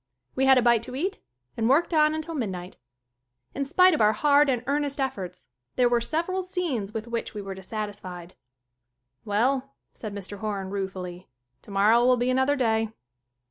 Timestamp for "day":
12.55-12.89